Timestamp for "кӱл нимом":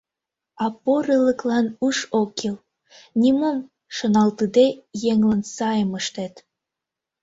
2.39-3.57